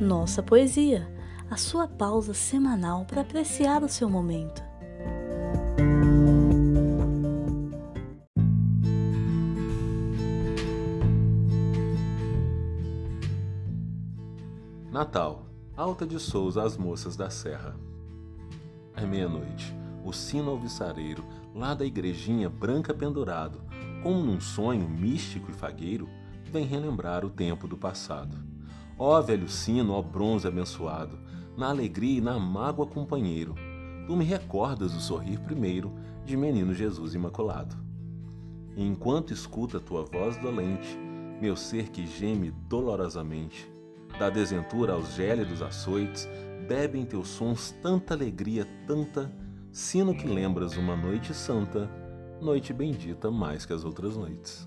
[0.00, 1.06] Nossa Poesia,
[1.50, 4.62] a sua pausa semanal para apreciar o seu momento.
[14.90, 15.44] Natal,
[15.76, 17.76] Alta de Souza, as moças da Serra.
[18.96, 21.22] É meia-noite, o sino alvissareiro,
[21.54, 23.60] lá da igrejinha branca pendurado,
[24.02, 26.08] como num sonho místico e fagueiro,
[26.50, 28.48] vem relembrar o tempo do passado.
[29.02, 31.18] Ó velho sino, ó bronze abençoado,
[31.56, 33.54] na alegria e na mágoa companheiro,
[34.06, 35.90] tu me recordas o sorrir primeiro
[36.22, 37.74] de menino Jesus imaculado.
[38.76, 40.98] E enquanto escuta tua voz dolente,
[41.40, 43.72] meu ser que geme dolorosamente,
[44.18, 46.28] da desventura aos gélidos açoites,
[46.68, 49.32] bebe em teus sons tanta alegria, tanta,
[49.72, 51.90] sino que lembras uma noite santa,
[52.38, 54.66] noite bendita mais que as outras noites.